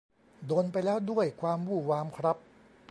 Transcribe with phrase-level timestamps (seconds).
[0.47, 2.37] โดนไปแล้วด้วยความวู่วามครับ